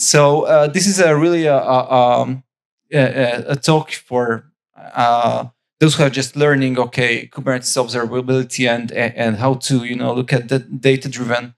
So 0.00 0.46
uh, 0.46 0.66
this 0.66 0.86
is 0.86 0.98
a 0.98 1.14
really 1.14 1.44
a, 1.44 1.58
a, 1.58 1.92
um, 1.92 2.42
a, 2.90 3.44
a 3.48 3.56
talk 3.56 3.92
for 3.92 4.50
uh, 4.74 5.48
those 5.78 5.94
who 5.94 6.04
are 6.04 6.10
just 6.10 6.36
learning, 6.36 6.78
okay, 6.78 7.26
Kubernetes 7.26 7.76
observability 7.76 8.66
and 8.66 8.90
and 8.92 9.36
how 9.36 9.54
to 9.66 9.84
you 9.84 9.94
know 9.94 10.14
look 10.14 10.32
at 10.32 10.48
the 10.48 10.60
data 10.60 11.10
driven 11.10 11.54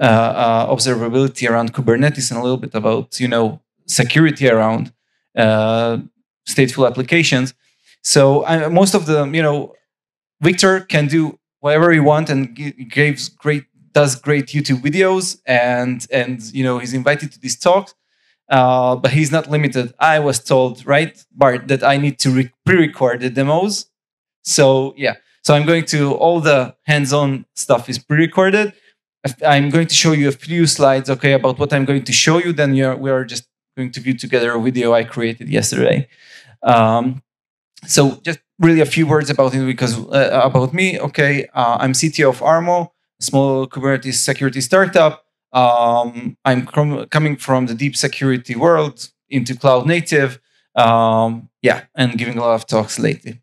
uh, 0.00 0.04
uh, 0.04 0.74
observability 0.74 1.46
around 1.46 1.74
Kubernetes 1.74 2.30
and 2.30 2.40
a 2.40 2.42
little 2.42 2.56
bit 2.56 2.74
about 2.74 3.20
you 3.20 3.28
know 3.28 3.60
security 3.86 4.48
around 4.48 4.94
uh, 5.36 5.98
stateful 6.48 6.86
applications. 6.86 7.52
So 8.02 8.42
most 8.70 8.94
of 8.94 9.04
the 9.04 9.26
you 9.26 9.42
know 9.42 9.74
Victor 10.40 10.80
can 10.80 11.08
do 11.08 11.38
whatever 11.60 11.92
he 11.92 12.00
wants 12.00 12.30
and 12.30 12.56
gives 12.90 13.28
great 13.28 13.64
does 13.92 14.16
great 14.16 14.46
YouTube 14.46 14.80
videos 14.82 15.40
and 15.46 16.06
and 16.10 16.42
you 16.52 16.64
know 16.64 16.78
he's 16.78 16.94
invited 16.94 17.32
to 17.32 17.40
these 17.40 17.58
talks. 17.58 17.94
Uh, 18.48 18.96
but 18.96 19.12
he's 19.12 19.32
not 19.32 19.48
limited. 19.50 19.94
I 19.98 20.18
was 20.18 20.38
told, 20.38 20.84
right, 20.84 21.24
Bart, 21.32 21.68
that 21.68 21.82
I 21.82 21.96
need 21.96 22.18
to 22.18 22.30
re- 22.30 22.52
pre-record 22.66 23.20
the 23.20 23.30
demos. 23.30 23.86
So 24.42 24.92
yeah, 24.96 25.14
so 25.42 25.54
I'm 25.54 25.64
going 25.64 25.86
to 25.86 26.12
all 26.14 26.40
the 26.40 26.74
hands-on 26.84 27.46
stuff 27.54 27.88
is 27.88 27.98
pre-recorded. 27.98 28.74
I'm 29.46 29.70
going 29.70 29.86
to 29.86 29.94
show 29.94 30.12
you 30.12 30.28
a 30.28 30.32
few 30.32 30.66
slides, 30.66 31.08
okay, 31.08 31.32
about 31.32 31.58
what 31.58 31.72
I'm 31.72 31.84
going 31.84 32.04
to 32.04 32.12
show 32.12 32.38
you. 32.38 32.52
Then 32.52 32.72
we 32.72 32.82
are, 32.82 32.96
we 32.96 33.10
are 33.10 33.24
just 33.24 33.44
going 33.76 33.92
to 33.92 34.00
view 34.00 34.14
together 34.14 34.52
a 34.52 34.60
video 34.60 34.92
I 34.92 35.04
created 35.04 35.48
yesterday. 35.48 36.08
Um, 36.62 37.22
so 37.86 38.20
just 38.22 38.40
really 38.58 38.80
a 38.80 38.86
few 38.86 39.06
words 39.06 39.30
about 39.30 39.54
it 39.54 39.64
because 39.64 39.98
uh, 39.98 40.40
about 40.44 40.72
me. 40.72 40.98
Okay, 40.98 41.46
uh, 41.54 41.78
I'm 41.80 41.92
CTO 41.92 42.30
of 42.30 42.40
Armo, 42.40 42.91
small 43.22 43.66
Kubernetes 43.66 44.14
security 44.14 44.60
startup. 44.60 45.24
Um, 45.52 46.36
I'm 46.44 46.66
com- 46.66 47.06
coming 47.06 47.36
from 47.36 47.66
the 47.66 47.74
deep 47.74 47.96
security 47.96 48.56
world 48.56 49.10
into 49.28 49.56
cloud 49.56 49.86
native. 49.86 50.40
Um, 50.74 51.48
yeah, 51.60 51.84
and 51.94 52.16
giving 52.16 52.38
a 52.38 52.40
lot 52.40 52.54
of 52.54 52.66
talks 52.66 52.98
lately. 52.98 53.40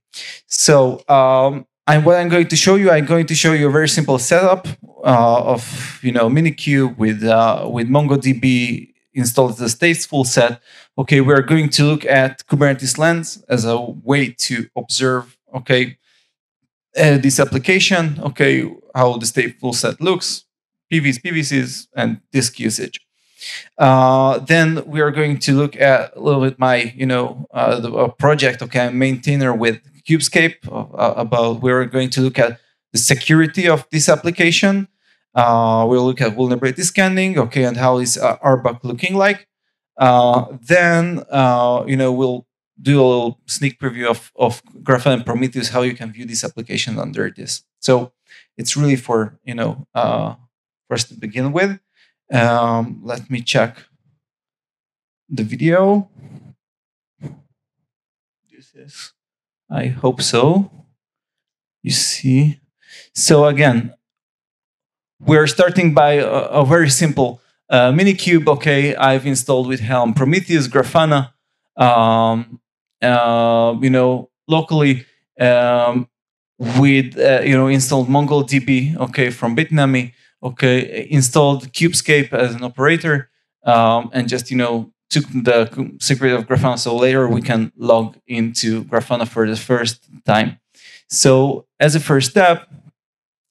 So 0.48 1.04
um, 1.08 1.67
I'm, 1.88 2.04
what 2.04 2.17
I'm 2.17 2.30
going 2.30 2.48
to 2.48 2.56
show 2.56 2.76
you, 2.76 2.92
I'm 2.92 3.06
going 3.06 3.26
to 3.28 3.36
show 3.36 3.54
you 3.54 3.67
a 3.67 3.72
very 3.72 3.89
simple 3.89 4.20
setup 4.20 4.67
uh, 5.04 5.54
of 5.54 6.00
you 6.04 6.11
know 6.11 6.30
Minikube 6.30 6.98
with 6.98 7.23
uh, 7.23 7.67
with 7.72 7.88
MongoDB 7.89 8.94
installed 9.14 9.52
as 9.54 9.61
a 9.61 9.78
stateful 9.78 10.26
set. 10.26 10.61
Okay, 10.98 11.22
we're 11.22 11.42
going 11.42 11.70
to 11.70 11.84
look 11.84 12.06
at 12.06 12.45
Kubernetes 12.48 12.98
Lens 12.98 13.44
as 13.48 13.66
a 13.66 13.80
way 13.80 14.32
to 14.32 14.67
observe. 14.76 15.38
Okay, 15.56 15.98
uh, 16.98 17.17
this 17.17 17.39
application. 17.39 18.20
Okay, 18.22 18.72
how 18.95 19.18
the 19.18 19.26
stateful 19.26 19.73
set 19.73 20.00
looks, 20.02 20.45
PVs, 20.92 21.22
PVCs, 21.22 21.88
and 21.95 22.22
disk 22.32 22.59
usage. 22.59 23.00
Uh, 23.78 24.40
then 24.40 24.84
we 24.86 25.00
are 25.02 25.12
going 25.12 25.40
to 25.40 25.54
look 25.54 25.76
at 25.80 26.16
a 26.16 26.20
little 26.20 26.42
bit 26.42 26.59
my, 26.59 26.94
you 26.95 27.06
know, 27.06 27.45
uh, 27.54 27.80
the 27.80 28.10
project. 28.20 28.62
Okay, 28.62 28.90
maintainer 28.92 29.54
with 29.54 29.80
Kubescape. 30.08 30.58
Uh, 30.67 31.14
about 31.16 31.62
we're 31.62 31.86
going 31.86 32.10
to 32.10 32.22
look 32.22 32.38
at 32.38 32.60
the 32.92 33.00
security 33.00 33.67
of 33.67 33.86
this 33.92 34.10
application. 34.10 34.88
Uh, 35.36 35.86
we'll 35.88 36.06
look 36.06 36.22
at 36.22 36.36
vulnerability 36.36 36.82
scanning. 36.82 37.38
Okay, 37.38 37.64
and 37.64 37.78
how 37.78 38.00
is 38.00 38.17
uh, 38.17 38.38
RBAC 38.40 38.84
looking 38.84 39.16
like? 39.16 39.48
Uh, 39.98 40.45
then 40.62 41.23
you 41.88 41.95
know 41.95 42.12
we'll 42.12 42.45
do 42.82 43.02
a 43.02 43.04
little 43.04 43.40
sneak 43.45 43.80
preview 43.80 44.08
of, 44.08 44.32
of 44.36 44.64
Grafana 44.84 45.16
and 45.16 45.26
Prometheus, 45.26 45.70
how 45.70 45.82
you 45.82 45.94
can 45.94 46.12
view 46.12 46.26
this 46.26 46.44
application 46.44 46.98
under 46.98 47.30
this. 47.30 47.64
So 47.80 48.14
it's 48.60 48.76
really 48.76 48.98
for 48.98 49.40
you 49.44 49.56
know 49.56 49.88
for 49.94 50.94
us 50.94 51.06
to 51.06 51.14
begin 51.16 51.52
with. 51.52 51.80
Um, 52.32 53.02
let 53.04 53.30
me 53.30 53.42
check 53.42 53.78
the 55.30 55.44
video. 55.44 56.10
This 58.52 58.74
is, 58.76 59.14
I 59.72 59.88
hope 59.88 60.22
so. 60.22 60.70
You 61.82 61.92
see. 61.92 62.60
So 63.16 63.45
again, 63.45 63.94
we're 65.20 65.48
starting 65.48 65.94
by 65.94 66.14
a, 66.14 66.28
a 66.28 66.66
very 66.66 66.89
simple 66.89 67.42
uh, 67.70 67.92
Minikube. 67.92 68.48
Okay, 68.48 68.95
I've 68.95 69.26
installed 69.26 69.67
with 69.67 69.80
Helm 69.80 70.14
Prometheus, 70.14 70.67
Grafana. 70.67 71.32
Um, 71.78 72.60
uh, 73.02 73.76
you 73.82 73.89
know, 73.89 74.30
locally 74.48 75.06
um, 75.39 76.10
with 76.59 77.17
uh, 77.17 77.42
you 77.43 77.55
know 77.55 77.67
installed 77.67 78.08
MongoDB. 78.08 78.97
Okay, 78.97 79.30
from 79.31 79.55
Bitnami 79.55 80.14
okay, 80.42 81.08
installed 81.09 81.71
Kubescape 81.73 82.33
as 82.33 82.55
an 82.55 82.64
operator, 82.64 83.30
um, 83.64 84.09
and 84.14 84.27
just 84.27 84.52
you 84.52 84.58
know 84.58 84.92
took 85.09 85.25
the 85.27 85.95
secret 85.99 86.33
of 86.33 86.47
Grafana. 86.47 86.77
So 86.77 86.95
later 86.95 87.27
we 87.27 87.42
can 87.42 87.71
log 87.77 88.17
into 88.27 88.83
Grafana 88.86 89.27
for 89.27 89.47
the 89.49 89.55
first 89.55 90.08
time. 90.25 90.59
So 91.09 91.65
as 91.80 91.95
a 91.95 91.99
first 91.99 92.30
step, 92.30 92.70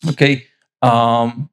okay, 0.08 0.46
um, 0.82 1.50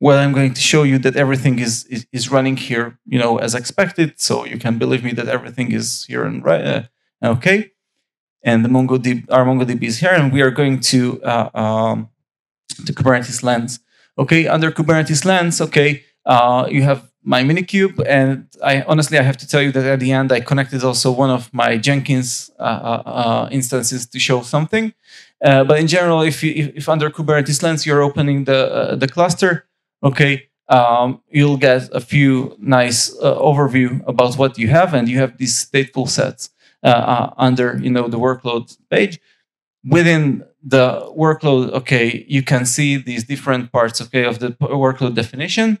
well, 0.00 0.18
I'm 0.18 0.32
going 0.32 0.54
to 0.54 0.60
show 0.60 0.82
you 0.82 0.98
that 0.98 1.16
everything 1.16 1.58
is, 1.60 1.84
is, 1.86 2.06
is 2.12 2.30
running 2.30 2.56
here, 2.56 2.98
you 3.06 3.18
know, 3.18 3.38
as 3.38 3.54
expected. 3.54 4.20
So 4.20 4.44
you 4.44 4.58
can 4.58 4.78
believe 4.78 5.04
me 5.04 5.12
that 5.12 5.28
everything 5.28 5.72
is 5.72 6.04
here 6.06 6.24
and 6.24 6.44
right. 6.44 6.64
Uh, 6.64 6.82
okay, 7.22 7.70
and 8.42 8.64
the 8.64 8.68
MongoDB, 8.68 9.26
our 9.30 9.44
MongoDB 9.44 9.82
is 9.84 9.98
here, 9.98 10.12
and 10.12 10.32
we 10.32 10.42
are 10.42 10.50
going 10.50 10.80
to 10.80 11.22
uh, 11.22 11.50
um, 11.54 12.08
the 12.84 12.92
Kubernetes 12.92 13.42
lens. 13.42 13.80
Okay, 14.18 14.46
under 14.46 14.70
Kubernetes 14.70 15.24
lens, 15.24 15.60
okay, 15.60 16.04
uh, 16.26 16.66
you 16.70 16.82
have 16.82 17.08
my 17.22 17.42
Minikube, 17.42 18.02
and 18.06 18.46
I 18.62 18.82
honestly 18.82 19.18
I 19.18 19.22
have 19.22 19.36
to 19.38 19.46
tell 19.46 19.60
you 19.60 19.72
that 19.72 19.84
at 19.84 20.00
the 20.00 20.12
end 20.12 20.32
I 20.32 20.40
connected 20.40 20.82
also 20.84 21.10
one 21.10 21.30
of 21.30 21.52
my 21.52 21.76
Jenkins 21.76 22.50
uh, 22.58 22.62
uh, 22.62 23.02
uh 23.06 23.48
instances 23.50 24.06
to 24.06 24.18
show 24.18 24.42
something. 24.42 24.94
Uh, 25.44 25.62
but 25.64 25.78
in 25.78 25.86
general, 25.86 26.22
if, 26.22 26.42
you, 26.42 26.52
if, 26.56 26.76
if 26.76 26.88
under 26.88 27.10
Kubernetes 27.10 27.62
lens 27.62 27.86
you're 27.86 28.02
opening 28.02 28.44
the 28.44 28.96
the 28.98 29.08
cluster, 29.08 29.66
okay, 30.02 30.48
um, 30.68 31.20
you'll 31.28 31.56
get 31.56 31.88
a 31.92 32.00
few 32.00 32.56
nice 32.58 33.14
overview 33.20 34.02
about 34.06 34.36
what 34.36 34.58
you 34.58 34.68
have, 34.68 34.94
and 34.94 35.08
you 35.08 35.18
have 35.18 35.36
these 35.38 35.66
stateful 35.66 36.08
sets 36.08 36.50
under 36.82 37.78
you 37.82 37.90
know 37.90 38.08
the 38.08 38.18
workload 38.18 38.76
page 38.90 39.20
within 39.84 40.44
the 40.62 41.00
workload, 41.16 41.70
okay, 41.70 42.24
you 42.28 42.42
can 42.42 42.66
see 42.66 42.96
these 42.96 43.24
different 43.24 43.72
parts, 43.72 44.00
okay, 44.00 44.24
of 44.24 44.38
the 44.38 44.50
workload 44.60 45.14
definition. 45.14 45.78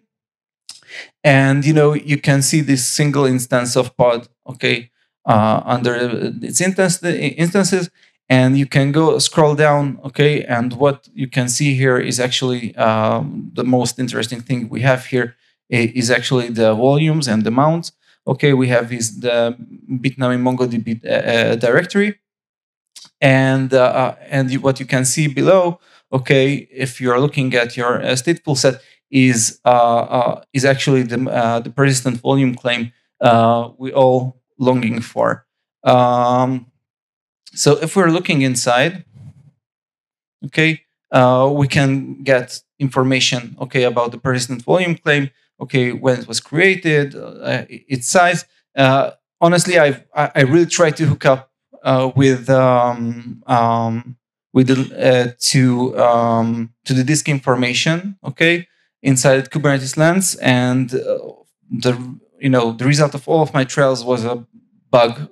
And, 1.22 1.64
you 1.64 1.72
know, 1.72 1.92
you 1.92 2.18
can 2.18 2.42
see 2.42 2.60
this 2.60 2.86
single 2.86 3.26
instance 3.26 3.76
of 3.76 3.96
pod, 3.96 4.28
okay, 4.46 4.90
uh, 5.26 5.60
under 5.64 5.94
its 6.42 6.60
instance, 6.60 7.02
instances. 7.02 7.90
And 8.30 8.58
you 8.58 8.66
can 8.66 8.92
go 8.92 9.18
scroll 9.18 9.54
down, 9.54 10.00
okay, 10.04 10.44
and 10.44 10.74
what 10.74 11.08
you 11.14 11.28
can 11.28 11.48
see 11.48 11.74
here 11.74 11.98
is 11.98 12.20
actually 12.20 12.76
um, 12.76 13.50
the 13.54 13.64
most 13.64 13.98
interesting 13.98 14.40
thing 14.40 14.68
we 14.68 14.82
have 14.82 15.06
here 15.06 15.34
is 15.70 16.10
actually 16.10 16.48
the 16.48 16.74
volumes 16.74 17.26
and 17.26 17.44
the 17.44 17.50
mounts. 17.50 17.92
Okay, 18.28 18.52
we 18.52 18.68
have 18.68 18.92
is 18.92 19.20
the 19.20 19.56
Bitnami 19.90 20.38
MongoDB 20.38 21.04
uh, 21.04 21.08
uh 21.08 21.56
directory 21.56 22.20
and 23.20 23.74
uh, 23.74 23.82
uh, 23.82 24.16
and 24.28 24.52
what 24.62 24.80
you 24.80 24.86
can 24.86 25.04
see 25.04 25.26
below, 25.26 25.80
okay, 26.12 26.68
if 26.70 27.00
you're 27.00 27.20
looking 27.20 27.54
at 27.54 27.76
your 27.76 28.00
uh, 28.00 28.08
stateful 28.14 28.56
set, 28.56 28.80
is 29.10 29.60
uh, 29.64 30.40
is 30.52 30.64
actually 30.64 31.02
the 31.02 31.16
the 31.64 31.70
persistent 31.70 32.20
volume 32.20 32.54
claim 32.54 32.92
we 33.78 33.92
all 33.92 34.40
longing 34.58 35.00
for. 35.00 35.46
Um, 35.84 36.66
so 37.54 37.78
if 37.80 37.96
we're 37.96 38.10
looking 38.10 38.42
inside, 38.42 39.04
okay, 40.46 40.82
we 41.12 41.66
can 41.68 42.22
get 42.22 42.60
information, 42.78 43.56
okay, 43.60 43.84
about 43.84 44.12
the 44.12 44.18
persistent 44.18 44.62
volume 44.62 44.94
claim, 44.96 45.30
okay, 45.60 45.92
when 45.92 46.20
it 46.20 46.28
was 46.28 46.40
created, 46.40 47.14
its 47.68 48.08
size. 48.08 48.44
honestly, 49.40 49.78
I've 49.78 50.04
I 50.14 50.42
really 50.42 50.66
tried 50.66 50.96
to 50.98 51.06
hook 51.06 51.24
up 51.26 51.48
uh, 51.82 52.10
with 52.14 52.48
um, 52.50 53.42
um, 53.46 54.16
with 54.52 54.68
the, 54.68 54.78
uh, 55.08 55.32
to 55.38 55.98
um, 55.98 56.72
to 56.84 56.94
the 56.94 57.04
disk 57.04 57.28
information, 57.28 58.18
okay, 58.24 58.66
inside 59.02 59.50
Kubernetes 59.50 59.96
Lens, 59.96 60.34
and 60.36 60.94
uh, 60.94 61.18
the 61.70 62.18
you 62.40 62.48
know 62.48 62.72
the 62.72 62.84
result 62.84 63.14
of 63.14 63.28
all 63.28 63.42
of 63.42 63.52
my 63.54 63.64
trials 63.64 64.04
was 64.04 64.24
a 64.24 64.46
bug 64.90 65.28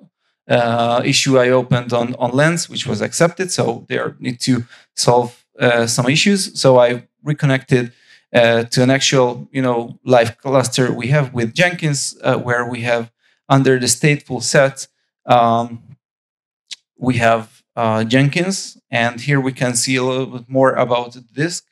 uh, 0.48 1.02
issue 1.04 1.38
I 1.38 1.50
opened 1.50 1.92
on 1.92 2.14
on 2.16 2.30
Lens, 2.32 2.68
which 2.68 2.86
was 2.86 3.00
accepted. 3.00 3.50
So 3.52 3.84
they 3.88 3.98
need 4.18 4.40
to 4.40 4.64
solve 4.94 5.44
uh, 5.58 5.86
some 5.86 6.08
issues. 6.08 6.58
So 6.60 6.78
I 6.78 7.06
reconnected. 7.22 7.92
Uh, 8.34 8.64
to 8.64 8.82
an 8.82 8.90
actual, 8.90 9.48
you 9.52 9.62
know, 9.62 9.98
live 10.04 10.36
cluster 10.38 10.92
we 10.92 11.06
have 11.08 11.32
with 11.32 11.54
Jenkins, 11.54 12.16
where 12.42 12.68
we 12.68 12.82
have 12.82 13.10
under 13.48 13.78
the 13.78 13.86
stateful 13.86 14.42
set 14.42 14.88
um, 15.26 15.82
we 16.98 17.16
have 17.16 17.62
uh, 17.74 18.04
Jenkins, 18.04 18.78
and 18.90 19.20
here 19.20 19.40
we 19.40 19.52
can 19.52 19.74
see 19.74 19.96
a 19.96 20.02
little 20.02 20.26
bit 20.26 20.48
more 20.48 20.72
about 20.72 21.12
the 21.14 21.20
disk 21.20 21.64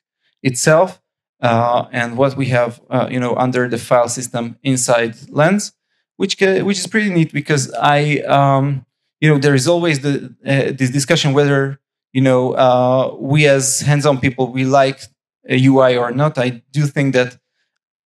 itself. 0.43 1.01
uh, 1.43 1.87
and 1.93 2.17
what 2.17 2.37
we 2.39 2.47
have, 2.47 2.81
uh, 2.89 3.07
you 3.11 3.21
know, 3.21 3.35
under 3.37 3.69
the 3.69 3.77
file 3.77 4.09
system 4.09 4.57
inside 4.63 5.15
Lens, 5.29 5.73
which 6.17 6.41
which 6.41 6.79
is 6.79 6.87
pretty 6.87 7.11
neat 7.11 7.33
because 7.33 7.71
I, 7.75 8.21
um, 8.21 8.87
you 9.21 9.29
know, 9.29 9.37
there 9.39 9.55
is 9.55 9.69
always 9.69 10.01
the 10.01 10.35
uh, 10.47 10.73
this 10.79 10.91
discussion 10.91 11.35
whether 11.35 11.79
you 12.15 12.23
know 12.23 12.53
uh, 12.55 13.15
we 13.19 13.47
as 13.47 13.81
hands-on 13.81 14.21
people 14.21 14.53
we 14.53 14.65
like 14.65 15.01
a 15.49 15.67
UI 15.67 15.97
or 15.97 16.11
not. 16.11 16.39
I 16.39 16.63
do 16.73 16.87
think 16.87 17.15
that 17.15 17.39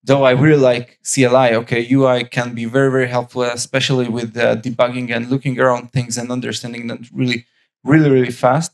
though 0.04 0.24
I 0.24 0.32
really 0.32 0.60
like 0.60 0.98
CLI, 1.04 1.54
okay, 1.56 1.86
UI 1.90 2.24
can 2.24 2.54
be 2.54 2.64
very, 2.64 2.90
very 2.90 3.08
helpful, 3.08 3.42
especially 3.42 4.08
with 4.08 4.36
uh, 4.36 4.56
debugging 4.56 5.14
and 5.14 5.28
looking 5.28 5.60
around 5.60 5.92
things 5.92 6.16
and 6.16 6.30
understanding 6.30 6.86
them 6.86 7.04
really, 7.12 7.44
really, 7.84 8.10
really 8.10 8.32
fast. 8.32 8.72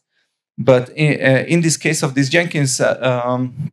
But 0.57 0.91
in, 0.91 1.13
uh, 1.21 1.45
in 1.47 1.61
this 1.61 1.77
case 1.77 2.03
of 2.03 2.15
this 2.15 2.29
Jenkins 2.29 2.81
uh, 2.81 2.99
um, 3.27 3.73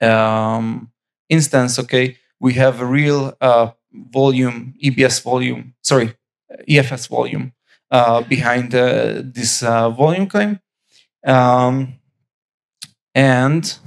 um, 0.00 0.90
instance, 1.28 1.78
okay, 1.78 2.18
we 2.38 2.54
have 2.54 2.80
a 2.80 2.86
real 2.86 3.34
uh, 3.40 3.70
volume, 3.92 4.74
EBS 4.82 5.22
volume, 5.22 5.74
sorry, 5.80 6.14
EFS 6.68 7.08
volume 7.08 7.52
uh, 7.90 8.20
behind 8.22 8.74
uh, 8.74 9.22
this 9.24 9.60
volume 9.60 10.26
claim. 10.26 10.60
Um, 11.24 11.94
and 13.14 13.78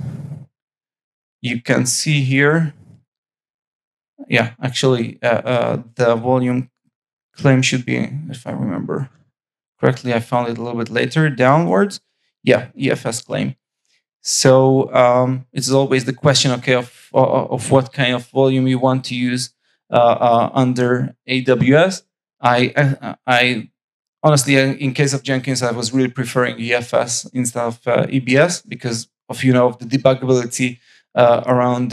you 1.42 1.62
can 1.62 1.86
see 1.86 2.24
here 2.24 2.74
yeah, 4.28 4.54
actually, 4.62 5.20
uh, 5.22 5.28
uh, 5.28 5.84
the 5.96 6.16
volume 6.16 6.70
claim 7.36 7.62
should 7.62 7.86
be, 7.86 8.10
if 8.30 8.46
I 8.46 8.52
remember 8.52 9.10
correctly, 9.80 10.14
I 10.14 10.20
found 10.20 10.50
it 10.50 10.58
a 10.58 10.64
little 10.64 10.78
bit 10.78 10.90
later 10.90 11.30
downwards. 11.30 12.02
Yeah, 12.44 12.68
EFS 12.78 13.26
claim. 13.26 13.56
So 14.22 14.94
um, 14.94 15.46
it's 15.54 15.72
always 15.72 16.06
the 16.06 16.14
question, 16.14 16.52
okay, 16.52 16.74
of 16.74 17.10
uh, 17.14 17.46
of 17.46 17.72
what 17.72 17.94
kind 17.94 18.14
of 18.14 18.28
volume 18.28 18.68
you 18.68 18.80
want 18.80 19.06
to 19.06 19.16
use 19.16 19.54
uh, 19.92 19.96
uh, 19.96 20.50
under 20.54 21.16
AWS. 21.30 22.04
I 22.42 22.74
uh, 22.76 23.16
I 23.26 23.70
honestly, 24.24 24.56
in 24.56 24.94
case 24.94 25.14
of 25.14 25.24
Jenkins, 25.24 25.62
I 25.62 25.72
was 25.72 25.94
really 25.94 26.10
preferring 26.10 26.58
EFS 26.58 27.30
instead 27.34 27.64
of 27.64 27.82
EBS 27.84 28.68
because 28.68 29.08
of 29.30 29.44
you 29.44 29.54
know 29.54 29.68
of 29.68 29.80
the 29.80 29.86
debuggability 29.86 30.80
around 31.16 31.92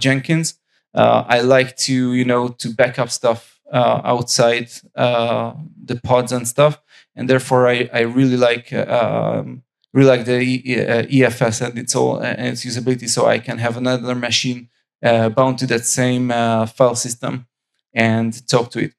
Jenkins. 0.00 0.58
Uh, 0.94 1.24
I 1.28 1.40
like 1.40 1.76
to 1.76 2.14
you 2.14 2.24
know 2.24 2.48
to 2.48 2.70
back 2.70 2.98
up 2.98 3.10
stuff 3.10 3.60
uh, 3.72 4.00
outside 4.04 4.70
uh, 4.96 5.52
the 5.84 5.96
pods 5.96 6.32
and 6.32 6.48
stuff, 6.48 6.80
and 7.14 7.28
therefore 7.28 7.68
I, 7.68 7.88
I 7.92 8.00
really 8.00 8.36
like 8.36 8.72
um, 8.72 9.62
really 9.92 10.08
like 10.08 10.24
the 10.24 10.62
EFS 11.10 11.66
and 11.66 11.78
its 11.78 11.94
all 11.94 12.18
and 12.18 12.48
its 12.48 12.64
usability, 12.64 13.08
so 13.08 13.26
I 13.26 13.38
can 13.38 13.58
have 13.58 13.76
another 13.76 14.14
machine 14.14 14.70
bound 15.02 15.58
to 15.58 15.66
that 15.66 15.84
same 15.84 16.30
file 16.30 16.94
system 16.96 17.46
and 17.92 18.46
talk 18.48 18.70
to 18.70 18.80
it. 18.80 18.94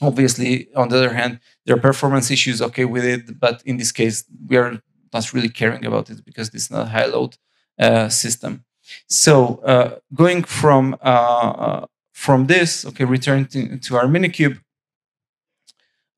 Obviously, 0.00 0.68
on 0.76 0.88
the 0.88 0.96
other 0.96 1.12
hand, 1.14 1.40
there 1.66 1.74
are 1.74 1.80
performance 1.80 2.30
issues 2.30 2.62
okay 2.62 2.84
with 2.84 3.04
it, 3.04 3.40
but 3.40 3.62
in 3.64 3.78
this 3.78 3.90
case, 3.90 4.24
we 4.46 4.56
are 4.56 4.80
not 5.12 5.32
really 5.32 5.48
caring 5.48 5.84
about 5.84 6.10
it 6.10 6.24
because 6.24 6.50
it's 6.54 6.70
not 6.70 6.86
a 6.86 6.90
high 6.90 7.06
load 7.06 7.36
uh, 7.78 8.08
system. 8.08 8.64
So 9.06 9.56
uh, 9.64 9.98
going 10.14 10.44
from 10.44 10.96
uh, 11.02 11.52
uh, 11.66 11.86
from 12.12 12.46
this, 12.46 12.84
okay, 12.86 13.04
return 13.04 13.46
to, 13.46 13.78
to 13.78 13.96
our 13.96 14.06
minikube. 14.06 14.58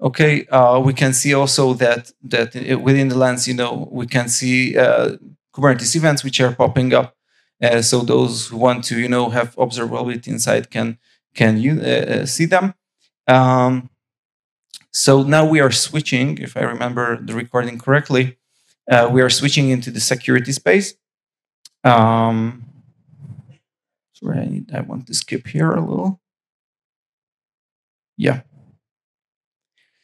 Okay, 0.01 0.47
uh, 0.47 0.81
we 0.81 0.95
can 0.95 1.13
see 1.13 1.35
also 1.35 1.75
that 1.75 2.13
that 2.23 2.55
within 2.81 3.09
the 3.09 3.19
lens, 3.19 3.47
you 3.47 3.55
know, 3.55 3.89
we 3.93 4.07
can 4.07 4.29
see 4.29 4.79
uh, 4.79 5.17
Kubernetes 5.55 5.95
events 5.95 6.25
which 6.25 6.41
are 6.41 6.55
popping 6.55 6.95
up. 6.95 7.15
So 7.83 8.01
those 8.01 8.49
who 8.49 8.57
want 8.57 8.85
to, 8.85 8.99
you 8.99 9.09
know, 9.09 9.29
have 9.29 9.55
observability 9.57 10.29
inside 10.29 10.71
can 10.71 10.99
can 11.35 11.59
you 11.59 12.27
see 12.27 12.47
them. 12.47 12.73
Um, 13.27 13.91
so 14.93 15.23
now 15.23 15.47
we 15.47 15.61
are 15.61 15.71
switching, 15.71 16.39
if 16.39 16.57
I 16.57 16.63
remember 16.63 17.21
the 17.23 17.35
recording 17.35 17.79
correctly, 17.79 18.39
we 19.11 19.23
are 19.23 19.31
switching 19.31 19.71
into 19.71 19.91
the 19.91 20.01
security 20.01 20.53
space. 20.53 20.95
Um, 21.85 22.65
sorry, 24.13 24.65
I, 24.73 24.81
want 24.81 25.07
to 25.07 25.15
skip 25.15 25.47
here 25.47 25.71
a 25.73 25.81
little. 25.81 26.21
Yeah. 28.17 28.43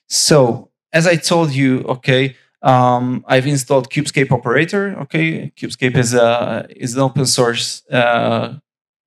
So 0.08 0.70
as 0.92 1.06
I 1.06 1.16
told 1.16 1.52
you, 1.52 1.82
okay, 1.82 2.36
um, 2.62 3.24
I've 3.28 3.46
installed 3.46 3.90
Kubescape 3.90 4.32
operator. 4.32 4.96
Okay, 5.02 5.52
Kubescape 5.56 5.96
is 5.96 6.14
a 6.14 6.66
is 6.70 6.94
an 6.94 7.00
open 7.00 7.26
source 7.26 7.84
uh, 7.90 8.54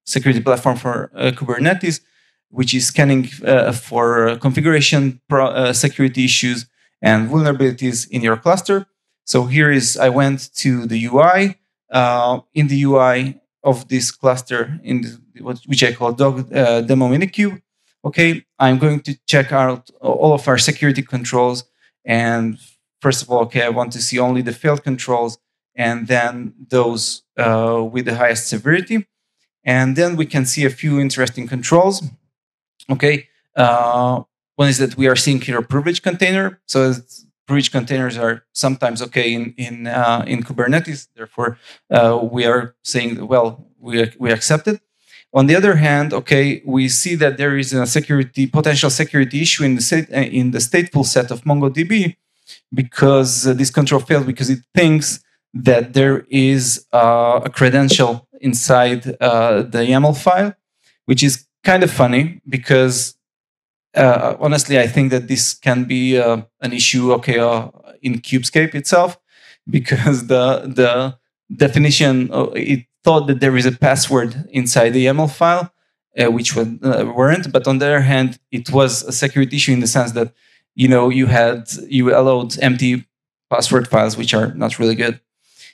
security 0.05 0.41
platform 0.41 0.77
for 0.77 1.11
uh, 1.15 1.31
Kubernetes, 1.31 2.01
which 2.49 2.73
is 2.73 2.87
scanning 2.87 3.29
uh, 3.43 3.71
for 3.71 4.37
configuration 4.37 5.19
pro, 5.27 5.47
uh, 5.47 5.73
security 5.73 6.25
issues 6.25 6.67
and 7.01 7.29
vulnerabilities 7.29 8.07
in 8.09 8.21
your 8.21 8.37
cluster. 8.37 8.85
So 9.29 9.45
here 9.45 9.71
is 9.71 9.95
I 9.95 10.09
went 10.09 10.51
to 10.55 10.87
the 10.87 11.05
UI 11.05 11.59
uh, 11.91 12.39
in 12.55 12.67
the 12.67 12.81
UI 12.81 13.39
of 13.63 13.87
this 13.87 14.09
cluster, 14.09 14.79
in 14.83 15.01
the, 15.01 15.11
which 15.67 15.83
I 15.83 15.93
call 15.93 16.13
dog 16.13 16.51
uh, 16.51 16.81
demo 16.81 17.07
minikube. 17.07 17.61
Okay, 18.03 18.43
I'm 18.57 18.79
going 18.79 19.01
to 19.01 19.13
check 19.27 19.51
out 19.51 19.91
all 20.01 20.33
of 20.33 20.47
our 20.47 20.57
security 20.57 21.03
controls. 21.03 21.65
And 22.03 22.57
first 23.01 23.21
of 23.21 23.29
all, 23.29 23.41
okay, 23.41 23.61
I 23.61 23.69
want 23.69 23.91
to 23.93 24.01
see 24.01 24.17
only 24.17 24.41
the 24.41 24.51
failed 24.51 24.83
controls 24.83 25.37
and 25.75 26.07
then 26.07 26.55
those 26.67 27.21
uh, 27.37 27.87
with 27.93 28.05
the 28.05 28.15
highest 28.15 28.47
severity. 28.47 29.05
And 29.63 29.95
then 29.95 30.15
we 30.15 30.25
can 30.25 30.45
see 30.45 30.65
a 30.65 30.71
few 30.71 30.99
interesting 30.99 31.47
controls. 31.47 32.01
Okay, 32.89 33.27
uh, 33.55 34.23
one 34.55 34.69
is 34.69 34.79
that 34.79 34.97
we 34.97 35.07
are 35.07 35.15
seeing 35.15 35.39
here 35.39 35.59
a 35.59 35.63
privilege 35.63 36.01
container. 36.01 36.59
So 36.65 36.89
it's 36.89 37.27
privilege 37.49 37.71
containers 37.71 38.15
are 38.17 38.35
sometimes 38.53 39.01
okay 39.07 39.27
in 39.37 39.43
in 39.65 39.75
uh, 39.87 40.23
in 40.33 40.43
Kubernetes. 40.47 40.99
Therefore, 41.17 41.49
uh, 41.97 42.13
we 42.35 42.41
are 42.51 42.63
saying 42.83 43.11
well 43.33 43.47
we 43.85 43.93
we 44.23 44.29
accept 44.37 44.65
it. 44.67 44.79
On 45.39 45.45
the 45.49 45.55
other 45.59 45.75
hand, 45.87 46.07
okay, 46.21 46.45
we 46.75 46.83
see 47.01 47.15
that 47.23 47.37
there 47.41 47.55
is 47.57 47.69
a 47.73 47.85
security 47.97 48.43
potential 48.47 48.89
security 48.89 49.37
issue 49.41 49.63
in 49.69 49.73
the 49.77 49.81
state, 49.89 50.07
in 50.39 50.51
the 50.55 50.61
stateful 50.69 51.05
set 51.05 51.31
of 51.31 51.39
MongoDB 51.49 52.15
because 52.81 53.33
uh, 53.45 53.53
this 53.53 53.71
control 53.79 54.01
failed 54.09 54.25
because 54.25 54.49
it 54.49 54.61
thinks 54.79 55.05
that 55.53 55.93
there 55.93 56.17
is 56.29 56.85
uh, 56.93 57.41
a 57.47 57.49
credential 57.49 58.27
inside 58.41 59.01
uh, 59.19 59.63
the 59.73 59.81
YAML 59.91 60.15
file, 60.17 60.53
which 61.05 61.23
is 61.23 61.45
kind 61.63 61.83
of 61.83 61.91
funny 61.91 62.41
because 62.47 63.15
uh, 63.99 64.37
honestly, 64.39 64.79
I 64.79 64.87
think 64.87 65.11
that 65.11 65.27
this 65.27 65.53
can 65.53 65.83
be 65.83 66.17
uh, 66.17 66.41
an 66.61 66.73
issue, 66.73 67.11
okay, 67.13 67.37
uh, 67.37 67.67
in 68.01 68.19
Kubescape 68.19 68.73
itself, 68.73 69.19
because 69.69 70.27
the 70.27 70.61
the 70.65 71.17
definition 71.55 72.31
uh, 72.31 72.47
it 72.53 72.85
thought 73.03 73.27
that 73.27 73.39
there 73.39 73.55
is 73.57 73.65
a 73.65 73.71
password 73.71 74.47
inside 74.51 74.89
the 74.91 75.05
YAML 75.05 75.31
file, 75.31 75.71
uh, 76.17 76.29
which 76.31 76.55
was, 76.55 76.67
uh, 76.83 77.11
weren't. 77.15 77.51
But 77.51 77.67
on 77.67 77.77
the 77.77 77.85
other 77.85 78.01
hand, 78.01 78.39
it 78.51 78.71
was 78.71 79.03
a 79.03 79.11
security 79.11 79.55
issue 79.55 79.73
in 79.73 79.79
the 79.79 79.87
sense 79.87 80.11
that 80.13 80.33
you 80.75 80.87
know 80.87 81.09
you 81.09 81.25
had 81.25 81.69
you 81.87 82.15
allowed 82.15 82.57
empty 82.59 83.05
password 83.49 83.87
files, 83.87 84.17
which 84.17 84.33
are 84.33 84.53
not 84.53 84.79
really 84.79 84.95
good. 84.95 85.19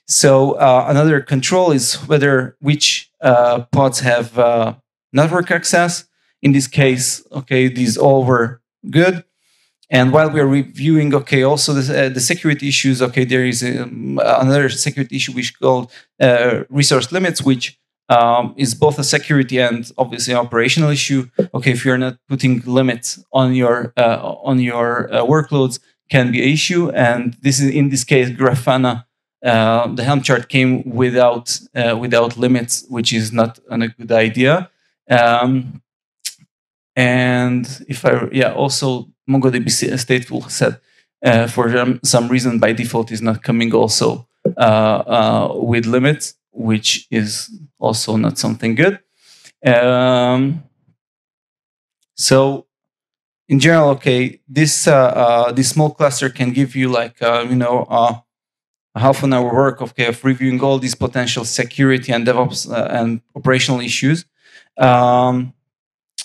So 0.08 0.56
another 0.60 1.20
control 1.20 1.72
is 1.72 1.96
whether 2.08 2.56
which 2.60 3.12
pods 3.22 4.00
have 4.02 4.38
network 5.12 5.50
access 5.50 6.06
in 6.42 6.52
this 6.52 6.68
case, 6.68 7.26
okay, 7.32 7.68
these 7.68 7.98
all 7.98 8.24
were 8.24 8.62
good. 8.90 9.24
And 9.90 10.12
while 10.12 10.30
we 10.30 10.40
are 10.40 10.48
reviewing, 10.48 11.14
okay, 11.14 11.44
also 11.44 11.74
the, 11.74 12.06
uh, 12.06 12.10
the 12.10 12.20
security 12.20 12.68
issues, 12.68 13.02
okay, 13.02 13.24
there 13.24 13.46
is 13.46 13.64
um, 13.64 14.20
another 14.24 14.70
security 14.70 15.16
issue 15.16 15.34
which 15.34 15.52
is 15.52 15.52
called 15.52 15.92
uh, 16.20 16.64
resource 16.70 17.12
limits, 17.12 17.42
which 17.42 17.78
um, 18.10 18.54
is 18.58 18.74
both 18.74 18.98
a 19.00 19.04
security 19.04 19.60
and 19.60 19.92
obviously 19.98 20.34
an 20.34 20.40
operational 20.40 20.90
issue. 20.90 21.30
Okay, 21.54 21.72
if 21.72 21.86
you're 21.86 21.98
not 21.98 22.18
putting 22.28 22.62
limits 22.62 23.24
on 23.32 23.54
your 23.54 23.94
uh, 23.98 24.36
on 24.44 24.60
your 24.60 25.14
uh, 25.14 25.24
workloads, 25.24 25.80
can 26.10 26.32
be 26.32 26.42
an 26.42 26.50
issue. 26.50 26.90
And 26.92 27.36
this 27.42 27.60
is 27.60 27.72
in 27.72 27.90
this 27.90 28.04
case, 28.04 28.30
Grafana, 28.30 29.06
uh, 29.44 29.88
the 29.94 30.04
Helm 30.04 30.22
chart 30.22 30.50
came 30.50 30.84
without 30.84 31.60
uh, 31.76 31.98
without 32.00 32.38
limits, 32.38 32.86
which 32.90 33.14
is 33.14 33.32
not 33.32 33.60
a 33.70 33.88
good 33.88 34.12
idea. 34.12 34.70
Um, 35.10 35.82
and 36.96 37.86
if 37.88 38.06
I, 38.06 38.30
yeah, 38.32 38.54
also 38.54 39.10
MongoDB 39.30 39.68
stateful 39.98 40.50
set 40.50 40.82
uh, 41.26 41.48
for 41.48 41.98
some 42.04 42.28
reason 42.28 42.60
by 42.60 42.74
default 42.74 43.12
is 43.12 43.22
not 43.22 43.42
coming 43.44 43.74
also 43.74 44.28
uh, 44.58 44.60
uh, 44.60 45.54
with 45.56 45.86
limits, 45.86 46.36
which 46.52 47.08
is 47.10 47.50
also 47.80 48.16
not 48.16 48.38
something 48.38 48.76
good. 48.76 49.00
Um, 49.66 50.64
so 52.16 52.68
in 53.48 53.60
general, 53.60 53.90
okay, 53.90 54.40
this 54.48 54.88
uh, 54.88 54.94
uh, 54.96 55.52
this 55.52 55.70
small 55.70 55.90
cluster 55.90 56.30
can 56.30 56.52
give 56.52 56.76
you 56.76 56.90
like 56.90 57.20
uh, 57.22 57.46
you 57.50 57.56
know 57.56 57.88
a 57.90 58.24
half 59.00 59.24
an 59.24 59.34
hour 59.34 59.52
work 59.52 59.82
of, 59.82 59.90
okay, 59.92 60.08
of 60.08 60.24
reviewing 60.24 60.62
all 60.62 60.78
these 60.78 60.96
potential 60.96 61.44
security 61.44 62.14
and 62.14 62.26
DevOps 62.26 62.72
and 62.72 63.22
operational 63.36 63.82
issues. 63.82 64.26
Um, 64.78 65.55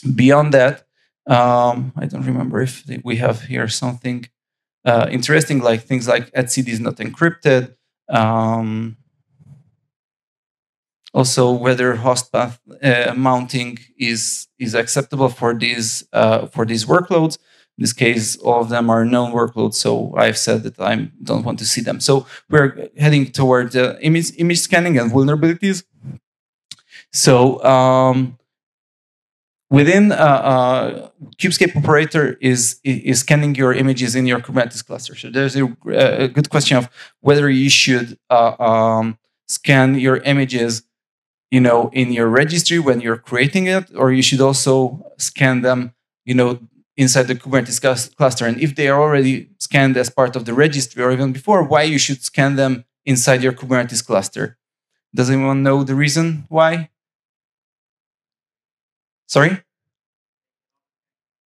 beyond 0.01 0.55
that, 0.55 0.87
um, 1.27 1.93
I 1.97 2.07
don't 2.07 2.25
remember 2.25 2.61
if 2.61 2.85
we 3.05 3.17
have 3.17 3.43
here 3.43 3.69
something 3.69 4.29
uh, 4.85 5.09
interesting, 5.11 5.61
like 5.61 5.83
things 5.83 6.09
like 6.09 6.31
etcd 6.33 6.69
is 6.69 6.81
not 6.81 6.97
encrypted. 6.97 7.77
Um, 8.09 8.97
also, 11.13 11.53
whether 11.53 11.97
host 11.97 12.33
path 12.33 12.61
uh, 12.83 13.15
mounting 13.17 13.79
is 13.99 14.49
is 14.59 14.75
acceptable 14.75 15.29
for 15.29 15.55
these 15.55 16.05
uh, 16.13 16.47
for 16.47 16.65
these 16.65 16.85
workloads. 16.87 17.39
In 17.79 17.83
this 17.83 17.93
case, 17.93 18.37
all 18.37 18.61
of 18.61 18.69
them 18.69 18.91
are 18.91 19.05
known 19.05 19.33
workloads, 19.33 19.75
so 19.75 20.15
I've 20.17 20.39
said 20.39 20.63
that 20.63 20.79
I 20.79 21.11
don't 21.23 21.45
want 21.45 21.59
to 21.61 21.65
see 21.65 21.81
them. 21.81 21.99
So 21.99 22.27
we're 22.49 22.91
heading 22.97 23.33
toward 23.33 23.75
uh, 23.75 23.97
image 24.01 24.33
image 24.39 24.61
scanning 24.61 24.99
and 24.99 25.11
vulnerabilities. 25.11 25.83
So 27.13 27.63
um, 27.65 28.39
within 29.71 30.13
uh, 30.13 30.15
uh, 30.15 31.09
Kubescape 31.39 31.77
operator 31.77 32.37
is 32.41 32.81
is 32.85 33.21
scanning 33.21 33.55
your 33.55 33.73
images 33.73 34.15
in 34.15 34.27
your 34.27 34.41
Kubernetes 34.41 34.85
cluster. 34.85 35.15
So 35.15 35.31
there's 35.31 35.57
a, 35.57 35.65
a 35.87 36.29
good 36.29 36.51
question 36.51 36.77
of 36.77 36.89
whether 37.21 37.49
you 37.49 37.71
should 37.71 38.19
uh, 38.29 38.55
um, 38.59 39.19
scan 39.49 39.95
your 39.95 40.19
images, 40.19 40.83
you 41.51 41.61
know, 41.61 41.91
in 41.93 42.13
your 42.13 42.29
registry 42.29 42.79
when 42.79 43.01
you're 43.01 43.17
creating 43.17 43.67
it, 43.67 43.85
or 43.95 44.13
you 44.13 44.23
should 44.23 44.41
also 44.41 45.05
scan 45.19 45.63
them, 45.63 45.95
you 46.25 46.35
know, 46.35 46.59
inside 46.97 47.29
the 47.29 47.35
Kubernetes 47.35 47.81
cluster. 48.17 48.47
And 48.47 48.61
if 48.61 48.75
they 48.75 48.89
are 48.89 49.01
already 49.01 49.49
scanned 49.59 49.97
as 49.97 50.11
part 50.11 50.37
of 50.37 50.45
the 50.45 50.55
registry 50.55 51.03
or 51.03 51.11
even 51.13 51.33
before, 51.33 51.63
why 51.63 51.83
you 51.83 51.99
should 51.99 52.23
scan 52.23 52.57
them 52.57 52.85
inside 53.05 53.43
your 53.43 53.53
Kubernetes 53.53 54.05
cluster? 54.05 54.59
Does 55.15 55.31
anyone 55.31 55.63
know 55.63 55.83
the 55.83 55.95
reason 55.95 56.45
why? 56.49 56.91
Sorry? 59.31 59.63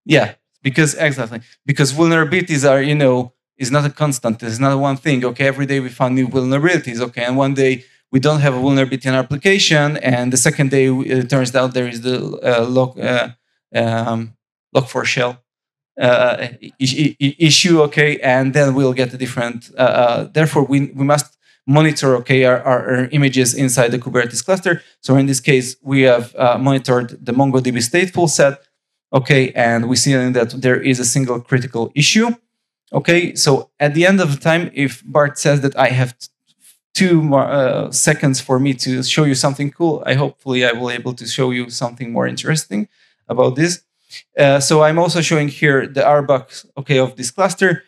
Yeah, 0.07 0.35
because 0.63 0.95
exactly 0.95 1.41
because 1.67 1.93
vulnerabilities 1.93 2.69
are 2.69 2.81
you 2.83 2.95
know 2.95 3.35
is 3.59 3.71
not 3.71 3.85
a 3.85 3.91
constant. 3.91 4.43
It's 4.43 4.59
not 4.59 4.79
one 4.79 4.97
thing. 4.97 5.25
Okay, 5.25 5.47
every 5.47 5.67
day 5.67 5.81
we 5.81 5.91
find 5.91 6.15
new 6.15 6.29
vulnerabilities. 6.29 7.01
Okay, 7.01 7.25
and 7.25 7.37
one 7.37 7.53
day 7.53 7.85
we 8.11 8.21
don't 8.21 8.41
have 8.41 8.55
a 8.55 8.61
vulnerability 8.61 9.07
in 9.09 9.15
our 9.15 9.21
application, 9.21 9.99
and 9.99 10.33
the 10.33 10.39
second 10.39 10.71
day 10.71 10.87
it 10.87 11.29
turns 11.29 11.55
out 11.55 11.75
there 11.75 11.87
is 11.87 12.01
the 12.01 12.17
uh, 12.51 12.65
log 12.67 12.99
uh, 12.99 13.29
um, 13.75 14.35
log4shell 14.75 15.39
uh, 16.01 16.49
issue. 17.51 17.83
Okay, 17.83 18.19
and 18.21 18.55
then 18.55 18.75
we'll 18.75 18.95
get 18.95 19.13
a 19.13 19.19
different. 19.19 19.71
Uh, 19.77 19.83
uh, 19.83 20.25
therefore, 20.33 20.65
we 20.65 20.79
we 20.99 21.05
must 21.05 21.37
monitor 21.67 22.15
okay 22.17 22.45
our, 22.45 22.61
our, 22.63 23.09
images 23.13 23.55
inside 23.55 23.91
the 23.91 23.99
Kubernetes 23.99 24.45
cluster. 24.45 24.83
So 25.01 25.17
in 25.17 25.27
this 25.27 25.41
case, 25.41 25.77
we 25.83 26.03
have 26.03 26.35
uh, 26.37 26.59
monitored 26.59 27.25
the 27.25 27.33
MongoDB 27.33 27.79
stateful 27.79 28.29
set, 28.29 28.63
okay, 29.13 29.51
and 29.53 29.89
we 29.89 29.97
see 29.97 30.15
that 30.15 30.51
there 30.51 30.81
is 30.81 31.01
a 31.01 31.05
single 31.05 31.41
critical 31.41 31.91
issue. 31.95 32.31
Okay, 32.93 33.35
so 33.35 33.71
at 33.81 33.95
the 33.95 34.07
end 34.07 34.21
of 34.21 34.33
the 34.33 34.41
time, 34.41 34.71
if 34.75 35.03
Bart 35.05 35.39
says 35.39 35.63
that 35.63 35.77
I 35.77 35.89
have 35.89 36.15
two 36.95 37.23
more 37.23 37.45
uh, 37.45 37.91
seconds 37.91 38.41
for 38.41 38.61
me 38.61 38.73
to 38.75 39.03
show 39.03 39.25
you 39.25 39.35
something 39.35 39.71
cool, 39.71 40.03
I 40.07 40.15
hopefully 40.15 40.65
I 40.65 40.73
will 40.73 40.89
be 40.89 40.95
able 40.95 41.15
to 41.15 41.27
show 41.27 41.51
you 41.51 41.71
something 41.71 42.13
more 42.13 42.27
interesting 42.27 42.89
about 43.29 43.57
this. 43.57 43.83
Uh, 44.39 44.61
so 44.61 44.83
I'm 44.83 44.99
also 44.99 45.21
showing 45.21 45.49
here 45.49 45.89
the 45.89 46.03
RBAC 46.03 46.67
okay 46.79 46.99
of 46.99 47.17
this 47.17 47.33
cluster 47.33 47.83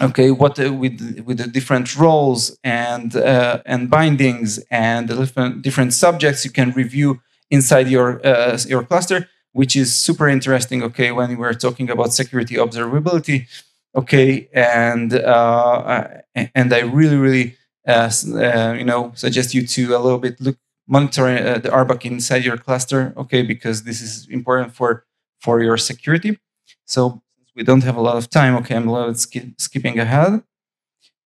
okay 0.00 0.30
what 0.30 0.58
uh, 0.58 0.72
with 0.72 1.20
with 1.26 1.38
the 1.38 1.46
different 1.46 1.96
roles 1.96 2.58
and 2.64 3.16
uh, 3.16 3.60
and 3.66 3.90
bindings 3.90 4.58
and 4.70 5.08
the 5.08 5.16
different 5.16 5.62
different 5.62 5.92
subjects 5.92 6.44
you 6.44 6.50
can 6.50 6.70
review 6.72 7.20
inside 7.50 7.88
your 7.88 8.24
uh, 8.26 8.58
your 8.66 8.82
cluster 8.82 9.28
which 9.52 9.76
is 9.76 9.94
super 9.94 10.28
interesting 10.28 10.82
okay 10.82 11.12
when 11.12 11.36
we're 11.36 11.52
talking 11.54 11.90
about 11.90 12.12
security 12.12 12.54
observability 12.54 13.46
okay 13.94 14.48
and 14.52 15.14
uh, 15.14 16.06
and 16.54 16.72
i 16.72 16.80
really 16.80 17.16
really 17.16 17.56
uh, 17.86 18.10
uh, 18.34 18.74
you 18.78 18.84
know 18.84 19.12
suggest 19.14 19.54
you 19.54 19.66
to 19.66 19.96
a 19.96 19.98
little 19.98 20.18
bit 20.18 20.40
look 20.40 20.56
monitor 20.86 21.58
the 21.60 21.68
RBAC 21.68 22.04
inside 22.04 22.44
your 22.44 22.56
cluster 22.56 23.14
okay 23.16 23.42
because 23.42 23.84
this 23.84 24.00
is 24.00 24.26
important 24.28 24.74
for 24.74 25.04
for 25.40 25.62
your 25.62 25.76
security. 25.76 26.38
So 26.84 27.22
we 27.56 27.62
don't 27.64 27.84
have 27.84 27.96
a 27.96 28.00
lot 28.00 28.16
of 28.16 28.30
time. 28.30 28.56
Okay, 28.56 28.76
I'm 28.76 28.88
a 28.88 28.92
little 28.92 29.14
sk- 29.14 29.54
skipping 29.58 29.98
ahead. 29.98 30.42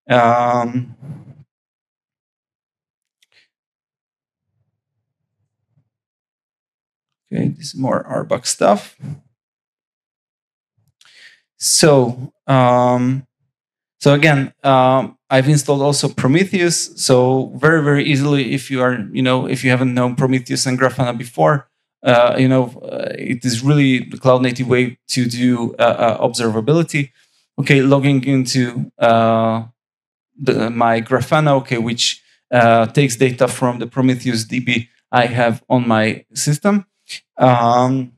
Um, 0.09 0.97
okay, 7.33 7.49
this 7.49 7.69
is 7.69 7.75
more 7.75 8.05
RBAC 8.05 8.47
stuff. 8.47 8.97
So, 11.59 12.33
um, 12.47 13.27
so 14.01 14.15
again, 14.15 14.53
um, 14.65 15.19
I've 15.31 15.49
installed 15.49 15.83
also 15.83 16.09
Prometheus. 16.09 16.93
So 16.97 17.53
very, 17.57 17.83
very 17.83 18.05
easily, 18.05 18.55
if 18.55 18.71
you 18.71 18.83
are, 18.83 19.09
you 19.13 19.23
know, 19.23 19.47
if 19.49 19.65
you 19.65 19.71
haven't 19.71 19.95
known 19.95 20.17
Prometheus 20.17 20.67
and 20.67 20.79
Grafana 20.79 21.17
before, 21.17 21.69
uh, 22.03 22.35
you 22.37 22.49
know, 22.49 22.65
uh, 22.83 23.13
it 23.17 23.45
is 23.45 23.63
really 23.63 24.01
the 24.01 24.19
cloud 24.19 24.43
native 24.43 24.69
way 24.69 24.99
to 25.09 25.27
do 25.27 25.75
uh, 25.79 25.83
uh 25.83 26.29
observability. 26.29 27.11
Okay, 27.59 27.83
logging 27.83 28.25
into 28.25 28.91
uh, 28.99 29.65
the, 30.41 30.71
my 30.71 31.01
Grafana, 31.01 31.53
okay, 31.61 31.79
which 31.79 32.23
uh, 32.51 32.87
takes 32.87 33.17
data 33.17 33.47
from 33.47 33.79
the 33.79 33.87
Prometheus 33.87 34.45
DB 34.45 34.89
I 35.13 35.27
have 35.27 35.63
on 35.69 35.87
my 35.87 36.25
system. 36.35 36.87
Um, 37.37 38.13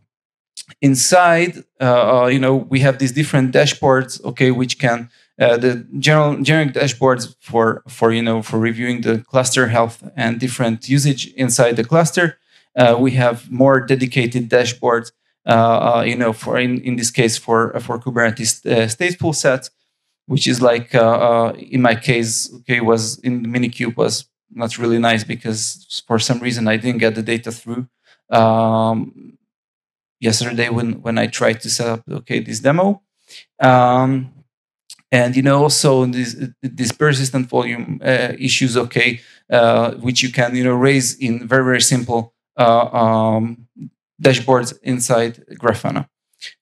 inside, 0.81 1.57
you 1.81 2.38
know, 2.38 2.67
we 2.71 2.81
have 2.81 2.99
these 2.99 3.12
different 3.12 3.53
dashboards, 3.53 4.25
okay, 4.25 4.53
which 4.53 4.79
can 4.79 5.11
the 5.37 5.85
general 5.99 6.41
generic 6.41 6.75
dashboards 6.75 7.35
for 7.41 7.83
for 7.88 8.12
you 8.12 8.23
know 8.23 8.41
for 8.41 8.59
reviewing 8.59 9.00
the 9.00 9.19
cluster 9.19 9.67
health 9.67 10.09
and 10.17 10.38
different 10.38 10.88
usage 10.88 11.26
inside 11.35 11.75
the 11.76 11.85
cluster 11.85 12.38
we 12.99 13.12
have 13.12 13.50
more 13.50 13.81
dedicated 13.81 14.49
dashboards. 14.49 15.12
Uh, 15.47 15.97
uh, 15.97 16.02
you 16.07 16.16
know, 16.16 16.33
for 16.33 16.59
in, 16.59 16.81
in 16.81 16.97
this 16.97 17.11
case 17.11 17.37
for 17.37 17.78
for 17.81 17.99
Kubernetes 17.99 18.62
stateful 18.88 19.35
sets, 19.35 19.71
which 20.26 20.47
is 20.47 20.62
like 20.62 20.95
in 20.95 21.83
my 21.83 21.95
case, 21.95 22.52
okay, 22.61 22.81
was 22.81 23.19
in 23.19 23.45
Minikube 23.47 23.97
was 23.97 24.26
not 24.50 24.78
really 24.78 24.99
nice 24.99 25.25
because 25.25 26.02
for 26.07 26.19
some 26.19 26.38
reason 26.38 26.69
I 26.69 26.76
didn't 26.76 27.00
get 27.00 27.14
the 27.14 27.23
data 27.23 27.52
through. 27.52 27.88
Um, 28.31 29.38
yesterday 30.21 30.69
when 30.71 31.02
when 31.02 31.19
I 31.19 31.26
tried 31.26 31.61
to 31.62 31.71
set 31.71 31.88
up 31.88 32.02
okay 32.11 32.40
this 32.40 32.61
demo. 32.61 33.02
Um, 33.61 34.33
and 35.12 35.37
you 35.37 35.43
know 35.43 35.62
also 35.62 36.07
this 36.07 36.37
this 36.62 36.93
persistent 36.93 37.49
volume 37.49 38.00
uh, 38.04 38.33
issues 38.38 38.76
okay 38.76 39.21
uh, 39.50 39.93
which 40.07 40.23
you 40.23 40.31
can 40.33 40.57
you 40.57 40.64
know 40.64 40.75
raise 40.75 41.16
in 41.16 41.47
very 41.47 41.64
very 41.64 41.81
simple 41.81 42.21
uh, 42.21 42.34
um, 42.57 43.67
dashboards 44.23 44.79
inside 44.83 45.45
Grafana, 45.61 46.09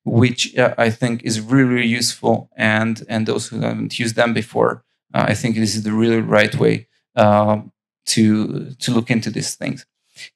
which 0.05 0.57
uh, 0.57 0.75
I 0.79 0.91
think 0.91 1.23
is 1.25 1.41
really, 1.41 1.69
really 1.69 1.87
useful. 1.89 2.51
And 2.57 3.03
and 3.09 3.27
those 3.27 3.49
who 3.49 3.61
haven't 3.61 3.99
used 3.99 4.17
them 4.17 4.33
before, 4.33 4.85
uh, 5.15 5.27
I 5.29 5.35
think 5.35 5.57
this 5.57 5.75
is 5.75 5.83
the 5.83 5.93
really 5.93 6.21
right 6.21 6.55
way 6.55 6.89
um, 7.17 7.73
to 8.07 8.71
to 8.79 8.93
look 8.93 9.11
into 9.11 9.31
these 9.31 9.55
things. 9.55 9.87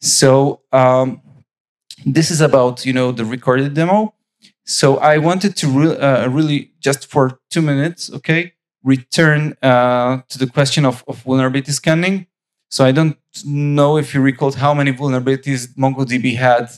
So 0.01 0.63
um, 0.73 1.21
this 2.05 2.31
is 2.31 2.41
about 2.41 2.85
you 2.85 2.93
know 2.93 3.13
the 3.13 3.25
recorded 3.25 3.75
demo. 3.75 4.15
So 4.65 4.97
I 4.99 5.19
wanted 5.19 5.57
to 5.57 5.69
re- 5.69 5.97
uh, 5.97 6.29
really 6.29 6.73
just 6.81 7.07
for 7.07 7.39
two 7.51 7.63
minutes, 7.63 8.13
okay, 8.13 8.55
return 8.83 9.57
uh, 9.63 10.23
to 10.29 10.39
the 10.39 10.47
question 10.49 10.85
of, 10.85 11.05
of 11.07 11.23
vulnerability 11.23 11.73
scanning 11.73 12.27
so 12.69 12.85
I 12.85 12.93
don't 12.93 13.17
know 13.45 13.97
if 13.97 14.15
you 14.15 14.21
recall 14.21 14.53
how 14.53 14.75
many 14.75 14.93
vulnerabilities 14.93 15.75
MongoDB 15.77 16.37
had 16.37 16.71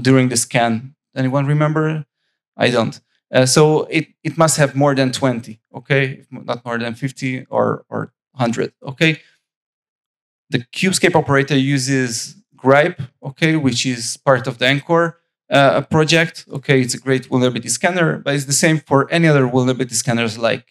during 0.00 0.28
the 0.28 0.36
scan. 0.36 0.94
Anyone 1.14 1.46
remember? 1.46 2.06
I 2.56 2.70
don't. 2.70 2.98
Uh, 3.32 3.46
so 3.46 3.84
it, 3.84 4.08
it 4.22 4.36
must 4.36 4.56
have 4.56 4.74
more 4.74 4.94
than 4.94 5.12
20, 5.12 5.60
okay? 5.74 6.24
Not 6.30 6.64
more 6.64 6.78
than 6.78 6.94
50 6.94 7.46
or, 7.50 7.84
or 7.88 8.12
100, 8.32 8.72
okay? 8.82 9.20
The 10.50 10.58
Kubescape 10.58 11.14
operator 11.14 11.56
uses 11.56 12.36
Grype, 12.56 13.08
okay, 13.22 13.56
which 13.56 13.86
is 13.86 14.18
part 14.18 14.46
of 14.46 14.58
the 14.58 14.66
Anchore 14.66 15.18
uh, 15.50 15.80
project. 15.82 16.44
Okay, 16.52 16.80
it's 16.80 16.94
a 16.94 16.98
great 16.98 17.26
vulnerability 17.26 17.68
scanner, 17.68 18.18
but 18.18 18.34
it's 18.34 18.44
the 18.44 18.52
same 18.52 18.78
for 18.78 19.10
any 19.10 19.28
other 19.28 19.46
vulnerability 19.46 19.94
scanners 19.94 20.38
like 20.38 20.66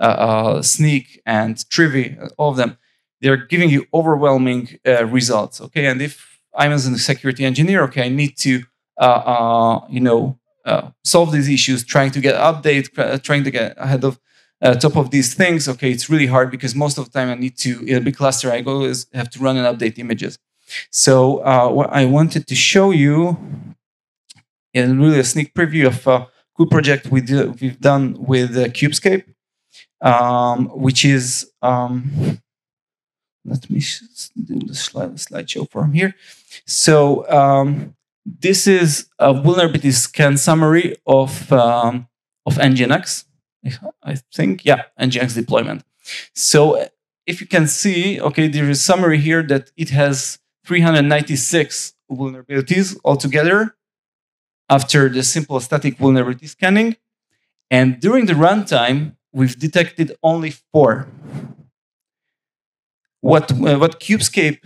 uh, 0.00 0.02
uh 0.02 0.62
Snyk 0.62 1.18
and 1.26 1.56
Trivy, 1.56 2.30
all 2.38 2.50
of 2.50 2.56
them 2.56 2.78
they're 3.24 3.46
giving 3.52 3.70
you 3.70 3.86
overwhelming 3.92 4.78
uh, 4.86 5.06
results. 5.06 5.60
Okay, 5.60 5.86
and 5.86 6.02
if 6.02 6.40
I'm 6.54 6.72
as 6.72 6.86
a 6.86 6.98
security 6.98 7.44
engineer, 7.44 7.82
okay, 7.84 8.04
I 8.04 8.10
need 8.10 8.36
to 8.38 8.62
uh, 9.00 9.22
uh, 9.34 9.86
you 9.88 10.00
know 10.00 10.38
uh, 10.64 10.90
solve 11.02 11.32
these 11.32 11.48
issues, 11.48 11.84
trying 11.84 12.10
to 12.12 12.20
get 12.20 12.34
updates, 12.34 12.88
uh, 12.98 13.18
trying 13.18 13.44
to 13.44 13.50
get 13.50 13.74
ahead 13.78 14.04
of 14.04 14.20
uh, 14.64 14.74
top 14.74 14.96
of 14.96 15.10
these 15.10 15.34
things, 15.34 15.68
okay, 15.68 15.90
it's 15.90 16.08
really 16.08 16.26
hard 16.26 16.50
because 16.50 16.74
most 16.74 16.96
of 16.98 17.04
the 17.04 17.10
time 17.10 17.28
I 17.28 17.34
need 17.34 17.56
to, 17.58 17.84
in 17.84 17.96
a 17.96 18.00
big 18.00 18.16
cluster, 18.16 18.50
I 18.50 18.62
always 18.62 19.06
have 19.12 19.28
to 19.30 19.38
run 19.38 19.56
and 19.56 19.66
update 19.66 19.98
images. 19.98 20.38
So 20.90 21.44
uh, 21.44 21.68
what 21.68 21.90
I 21.92 22.06
wanted 22.06 22.46
to 22.46 22.54
show 22.54 22.90
you 22.90 23.36
in 24.72 24.98
really 24.98 25.18
a 25.18 25.24
sneak 25.24 25.54
preview 25.54 25.86
of 25.86 26.06
a 26.06 26.28
cool 26.56 26.66
project 26.66 27.08
we 27.08 27.20
do, 27.20 27.54
we've 27.60 27.80
done 27.80 28.16
with 28.18 28.56
uh, 28.56 28.68
Kubescape, 28.68 29.24
um, 30.00 30.68
which 30.68 31.04
is, 31.04 31.50
um, 31.60 32.40
let 33.44 33.68
me 33.70 33.80
do 34.42 34.58
the 34.66 34.74
slide, 34.74 35.14
slideshow 35.16 35.70
from 35.70 35.92
here. 35.92 36.14
So 36.66 37.28
um, 37.30 37.94
this 38.24 38.66
is 38.66 39.08
a 39.18 39.32
vulnerability 39.34 39.92
scan 39.92 40.36
summary 40.36 40.96
of, 41.06 41.52
um, 41.52 42.08
of 42.46 42.56
Nginx. 42.56 43.24
I 44.02 44.16
think, 44.34 44.64
yeah, 44.64 44.84
Nginx 45.00 45.34
deployment. 45.34 45.84
So 46.34 46.88
if 47.26 47.40
you 47.40 47.46
can 47.46 47.66
see, 47.66 48.20
okay, 48.20 48.48
there 48.48 48.68
is 48.68 48.82
summary 48.82 49.18
here 49.18 49.42
that 49.44 49.70
it 49.76 49.90
has 49.90 50.38
396 50.64 51.94
vulnerabilities 52.10 52.96
altogether 53.04 53.76
after 54.68 55.08
the 55.08 55.22
simple 55.22 55.60
static 55.60 55.96
vulnerability 55.98 56.46
scanning. 56.46 56.96
And 57.70 58.00
during 58.00 58.26
the 58.26 58.34
runtime, 58.34 59.16
we've 59.32 59.58
detected 59.58 60.16
only 60.22 60.50
four. 60.72 61.08
What, 63.24 63.50
uh, 63.52 63.78
what 63.78 64.00
Kubescape 64.00 64.60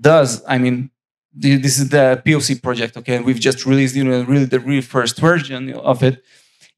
does, 0.00 0.40
I 0.46 0.56
mean, 0.56 0.90
this 1.34 1.80
is 1.80 1.88
the 1.88 2.22
POC 2.24 2.62
project, 2.62 2.96
okay, 2.96 3.16
and 3.16 3.24
we've 3.24 3.40
just 3.40 3.66
released, 3.66 3.96
you 3.96 4.04
know, 4.04 4.22
really 4.22 4.44
the 4.44 4.60
really 4.60 4.80
first 4.80 5.18
version 5.18 5.72
of 5.74 6.04
it 6.04 6.22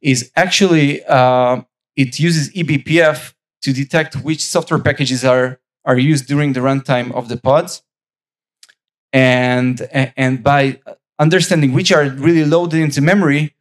is 0.01 0.33
actually 0.35 1.05
uh, 1.05 1.61
it 1.95 2.19
uses 2.19 2.51
eBPF 2.55 3.35
to 3.61 3.73
detect 3.75 4.15
which 4.17 4.43
software 4.43 4.81
packages 4.81 5.27
are, 5.27 5.61
are 5.85 5.99
used 5.99 6.27
during 6.27 6.55
the 6.55 6.61
runtime 6.61 7.13
of 7.13 7.29
the 7.29 7.37
pods. 7.37 7.83
And, 9.13 9.87
and 9.93 10.43
by 10.43 10.81
understanding 11.19 11.75
which 11.75 11.93
are 11.93 12.09
really 12.09 12.47
loaded 12.47 12.81
into 12.81 13.03
memory, 13.03 13.55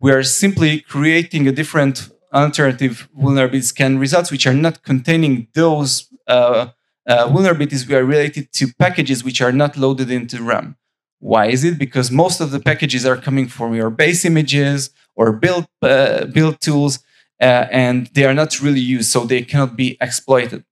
we 0.00 0.12
are 0.12 0.22
simply 0.22 0.80
creating 0.80 1.48
a 1.48 1.52
different 1.52 2.10
alternative 2.34 3.08
vulnerability 3.16 3.62
scan 3.62 3.96
results, 3.96 4.30
which 4.30 4.46
are 4.46 4.52
not 4.52 4.82
containing 4.82 5.48
those 5.54 6.10
vulnerabilities 6.28 7.86
we 7.88 7.94
are 7.94 8.04
related 8.04 8.52
to 8.52 8.72
packages 8.78 9.24
which 9.24 9.40
are 9.40 9.52
not 9.52 9.76
loaded 9.76 10.10
into 10.10 10.42
RAM. 10.42 10.76
Why 11.24 11.46
is 11.46 11.64
it? 11.64 11.78
Because 11.78 12.10
most 12.10 12.40
of 12.40 12.50
the 12.50 12.60
packages 12.60 13.06
are 13.06 13.16
coming 13.16 13.48
from 13.48 13.74
your 13.74 13.88
base 13.88 14.26
images 14.26 14.90
or 15.16 15.32
build 15.32 15.66
uh, 15.82 16.26
build 16.26 16.60
tools, 16.60 16.98
uh, 17.40 17.66
and 17.70 18.08
they 18.08 18.24
are 18.24 18.34
not 18.34 18.60
really 18.60 18.80
used, 18.80 19.10
so 19.10 19.20
they 19.24 19.42
cannot 19.42 19.76
be 19.76 19.96
exploited. 20.00 20.64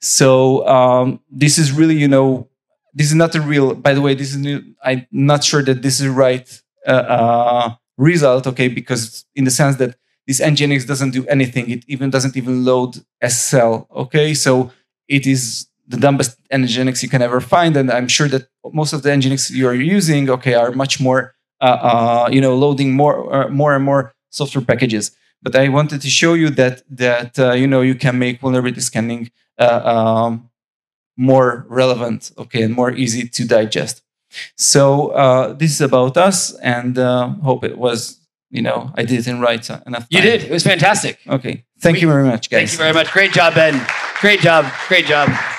So 0.00 0.66
um, 0.68 1.20
this 1.30 1.58
is 1.58 1.72
really, 1.72 1.96
you 1.96 2.08
know, 2.08 2.48
this 2.92 3.06
is 3.06 3.14
not 3.14 3.34
a 3.34 3.40
real. 3.40 3.74
By 3.74 3.94
the 3.94 4.00
way, 4.00 4.14
this 4.14 4.30
is 4.30 4.36
new, 4.36 4.62
I'm 4.84 5.06
not 5.10 5.44
sure 5.44 5.62
that 5.62 5.82
this 5.82 6.00
is 6.00 6.08
right 6.08 6.46
uh, 6.86 6.90
uh, 6.90 7.74
result. 7.96 8.46
Okay, 8.46 8.68
because 8.68 9.24
in 9.34 9.44
the 9.44 9.50
sense 9.50 9.76
that 9.76 9.96
this 10.26 10.40
Nginx 10.40 10.86
doesn't 10.86 11.12
do 11.12 11.26
anything, 11.26 11.70
it 11.70 11.84
even 11.88 12.10
doesn't 12.10 12.36
even 12.36 12.64
load 12.64 12.96
SSL. 13.22 13.86
Okay, 13.90 14.34
so 14.34 14.72
it 15.08 15.26
is 15.26 15.66
the 15.88 15.96
dumbest 15.96 16.36
Nginx 16.50 17.02
you 17.02 17.08
can 17.08 17.22
ever 17.22 17.40
find, 17.40 17.76
and 17.76 17.90
I'm 17.90 18.08
sure 18.08 18.28
that 18.28 18.48
most 18.72 18.92
of 18.92 19.02
the 19.02 19.10
Nginx 19.10 19.50
you 19.50 19.68
are 19.68 19.74
using, 19.74 20.28
okay, 20.30 20.54
are 20.54 20.72
much 20.72 21.00
more 21.00 21.36
uh, 21.60 21.64
uh, 21.64 22.28
you 22.30 22.40
know, 22.40 22.54
loading 22.54 22.92
more, 22.92 23.34
uh, 23.34 23.48
more 23.48 23.74
and 23.74 23.82
more 23.82 24.12
software 24.28 24.62
packages. 24.62 25.16
But 25.42 25.56
I 25.56 25.68
wanted 25.68 26.02
to 26.02 26.10
show 26.10 26.34
you 26.34 26.50
that 26.50 26.82
that 26.90 27.38
you 27.56 27.66
know 27.66 27.80
you 27.80 27.94
can 27.94 28.18
make 28.18 28.40
vulnerability 28.40 28.80
scanning 28.80 29.30
um, 29.58 30.50
more 31.16 31.64
relevant, 31.68 32.32
okay, 32.36 32.62
and 32.62 32.74
more 32.74 32.90
easy 32.90 33.28
to 33.28 33.46
digest. 33.46 34.02
So 34.56 35.08
uh, 35.08 35.52
this 35.54 35.70
is 35.70 35.80
about 35.80 36.16
us, 36.16 36.54
and 36.56 36.98
uh, 36.98 37.28
hope 37.42 37.64
it 37.64 37.78
was, 37.78 38.20
you 38.50 38.60
know, 38.60 38.92
I 38.94 39.04
did 39.04 39.20
it 39.20 39.28
in 39.28 39.40
right 39.40 39.66
enough. 39.86 39.86
Time. 39.86 40.06
You 40.10 40.20
did. 40.20 40.44
It 40.44 40.50
was 40.50 40.64
fantastic. 40.64 41.20
Okay. 41.26 41.64
Thank 41.80 41.96
we, 41.96 42.00
you 42.02 42.08
very 42.08 42.24
much, 42.24 42.50
guys. 42.50 42.70
Thank 42.70 42.72
you 42.72 42.78
very 42.78 42.92
much. 42.92 43.12
Great 43.12 43.32
job, 43.32 43.54
Ben. 43.54 43.86
Great 44.20 44.40
job. 44.40 44.72
Great 44.88 45.06
job. 45.06 45.55